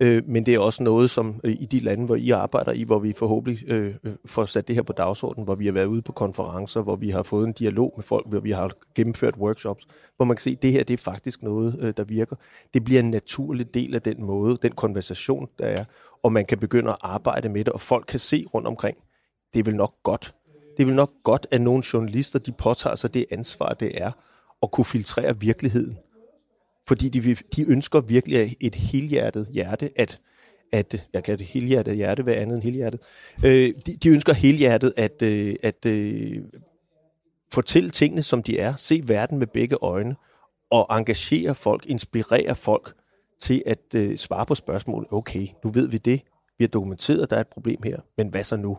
Øh, 0.00 0.22
men 0.26 0.46
det 0.46 0.54
er 0.54 0.58
også 0.58 0.82
noget, 0.82 1.10
som 1.10 1.40
øh, 1.44 1.56
i 1.60 1.66
de 1.66 1.80
lande, 1.80 2.06
hvor 2.06 2.16
I 2.16 2.30
arbejder 2.30 2.72
i, 2.72 2.82
hvor 2.82 2.98
vi 2.98 3.12
forhåbentlig 3.12 3.70
øh, 3.70 3.94
øh, 4.04 4.12
får 4.26 4.44
sat 4.44 4.68
det 4.68 4.76
her 4.76 4.82
på 4.82 4.92
dagsordenen, 4.92 5.44
hvor 5.44 5.54
vi 5.54 5.66
har 5.66 5.72
været 5.72 5.86
ude 5.86 6.02
på 6.02 6.12
konferencer, 6.12 6.82
hvor 6.82 6.96
vi 6.96 7.10
har 7.10 7.22
fået 7.22 7.46
en 7.46 7.52
dialog 7.52 7.92
med 7.96 8.04
folk, 8.04 8.28
hvor 8.28 8.40
vi 8.40 8.50
har 8.50 8.70
gennemført 8.94 9.36
workshops, 9.36 9.86
hvor 10.16 10.24
man 10.24 10.36
kan 10.36 10.42
se, 10.42 10.50
at 10.50 10.62
det 10.62 10.72
her 10.72 10.84
det 10.84 10.94
er 10.94 11.02
faktisk 11.02 11.42
noget, 11.42 11.78
øh, 11.80 11.94
der 11.96 12.04
virker. 12.04 12.36
Det 12.74 12.84
bliver 12.84 13.00
en 13.00 13.10
naturlig 13.10 13.74
del 13.74 13.94
af 13.94 14.02
den 14.02 14.24
måde, 14.24 14.58
den 14.62 14.72
konversation, 14.72 15.48
der 15.58 15.64
er, 15.64 15.84
og 16.22 16.32
man 16.32 16.46
kan 16.46 16.58
begynde 16.58 16.90
at 16.90 16.96
arbejde 17.00 17.48
med 17.48 17.64
det, 17.64 17.72
og 17.72 17.80
folk 17.80 18.04
kan 18.08 18.18
se 18.18 18.46
rundt 18.54 18.66
omkring, 18.66 18.96
det 19.54 19.60
er 19.60 19.64
vel 19.64 19.76
nok 19.76 19.94
godt. 20.02 20.34
Det 20.76 20.82
er 20.82 20.86
vel 20.86 20.96
nok 20.96 21.10
godt, 21.24 21.46
at 21.50 21.60
nogle 21.60 21.82
journalister, 21.92 22.38
de 22.38 22.52
påtager 22.52 22.96
sig 22.96 23.14
det 23.14 23.26
ansvar, 23.30 23.68
det 23.68 24.02
er, 24.02 24.10
at 24.62 24.70
kunne 24.70 24.84
filtrere 24.84 25.40
virkeligheden 25.40 25.98
fordi 26.88 27.08
de, 27.08 27.34
de 27.56 27.70
ønsker 27.70 28.00
virkelig 28.00 28.56
et 28.60 28.74
helhjertet 28.74 29.48
hjerte, 29.52 29.90
at, 29.96 30.20
at 30.72 31.06
jeg 31.12 31.24
kan 31.24 31.38
det 31.38 31.46
helhjertet 31.46 31.96
hjerte 31.96 32.26
være 32.26 32.36
andet 32.36 32.54
end 32.54 32.62
helhjertet. 32.62 33.00
Øh, 33.44 33.74
de, 33.86 33.96
de 33.96 34.08
ønsker 34.08 34.32
helhjertet 34.32 34.92
at, 34.96 35.22
øh, 35.22 35.56
at 35.62 35.86
øh, 35.86 36.42
fortælle 37.52 37.90
tingene, 37.90 38.22
som 38.22 38.42
de 38.42 38.58
er, 38.58 38.76
se 38.76 39.02
verden 39.04 39.38
med 39.38 39.46
begge 39.46 39.76
øjne, 39.82 40.16
og 40.70 40.98
engagere 40.98 41.54
folk, 41.54 41.86
inspirere 41.86 42.54
folk 42.54 42.92
til 43.40 43.62
at 43.66 43.94
øh, 43.94 44.18
svare 44.18 44.46
på 44.46 44.54
spørgsmål. 44.54 45.06
Okay, 45.10 45.48
nu 45.64 45.70
ved 45.70 45.88
vi 45.88 45.98
det. 45.98 46.20
Vi 46.58 46.64
har 46.64 46.68
dokumenteret, 46.68 47.22
at 47.22 47.30
der 47.30 47.36
er 47.36 47.40
et 47.40 47.48
problem 47.48 47.82
her, 47.84 48.00
men 48.16 48.28
hvad 48.28 48.44
så 48.44 48.56
nu? 48.56 48.78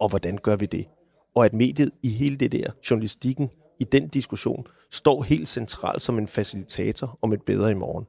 Og 0.00 0.08
hvordan 0.08 0.38
gør 0.42 0.56
vi 0.56 0.66
det? 0.66 0.86
Og 1.34 1.44
at 1.44 1.54
mediet 1.54 1.90
i 2.02 2.08
hele 2.08 2.36
det 2.36 2.52
der, 2.52 2.70
journalistikken, 2.90 3.50
i 3.78 3.84
den 3.84 4.08
diskussion 4.08 4.66
står 4.90 5.22
helt 5.22 5.48
centralt 5.48 6.02
som 6.02 6.18
en 6.18 6.28
facilitator 6.28 7.18
om 7.22 7.32
et 7.32 7.42
bedre 7.42 7.70
i 7.70 7.74
morgen. 7.74 8.06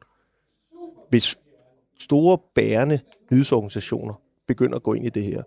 Hvis 1.09 1.37
store 1.99 2.37
bærende 2.55 2.99
nyhedsorganisationer 3.31 4.13
begynder 4.47 4.75
at 4.75 4.83
gå 4.83 4.93
ind 4.93 5.05
i 5.05 5.09
det 5.09 5.23
her, 5.23 5.43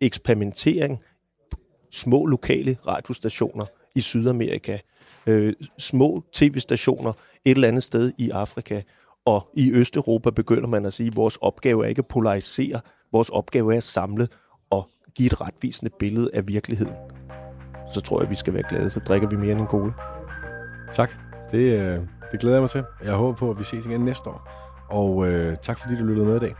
eksperimentering, 0.00 1.02
små 1.90 2.26
lokale 2.26 2.78
radiostationer 2.86 3.66
i 3.94 4.00
Sydamerika, 4.00 4.78
øh, 5.26 5.52
små 5.78 6.24
tv-stationer 6.32 7.12
et 7.44 7.54
eller 7.54 7.68
andet 7.68 7.82
sted 7.82 8.12
i 8.18 8.30
Afrika, 8.30 8.82
og 9.24 9.48
i 9.54 9.72
Østeuropa 9.72 10.30
begynder 10.30 10.68
man 10.68 10.86
at 10.86 10.92
sige, 10.92 11.06
at 11.06 11.16
vores 11.16 11.36
opgave 11.36 11.84
er 11.84 11.88
ikke 11.88 11.98
at 11.98 12.06
polarisere, 12.06 12.80
vores 13.12 13.28
opgave 13.28 13.72
er 13.72 13.76
at 13.76 13.82
samle 13.82 14.28
og 14.70 14.88
give 15.14 15.26
et 15.26 15.40
retvisende 15.40 15.90
billede 15.98 16.30
af 16.34 16.48
virkeligheden 16.48 17.11
så 17.92 18.00
tror 18.00 18.20
jeg, 18.20 18.30
vi 18.30 18.34
skal 18.34 18.54
være 18.54 18.62
glade. 18.68 18.90
Så 18.90 19.00
drikker 19.00 19.28
vi 19.28 19.36
mere 19.36 19.52
end 19.52 19.60
en 19.60 19.66
cola. 19.66 19.92
Tak. 20.92 21.10
Det, 21.50 21.80
øh, 21.80 22.00
det 22.32 22.40
glæder 22.40 22.56
jeg 22.56 22.62
mig 22.62 22.70
til. 22.70 22.84
Jeg 23.04 23.12
håber 23.12 23.38
på, 23.38 23.50
at 23.50 23.58
vi 23.58 23.64
ses 23.64 23.86
igen 23.86 24.00
næste 24.00 24.30
år. 24.30 24.48
Og 24.90 25.28
øh, 25.28 25.56
tak 25.62 25.78
fordi 25.78 25.96
du 25.96 26.04
lyttede 26.04 26.26
med 26.26 26.36
i 26.36 26.38
dag. 26.38 26.54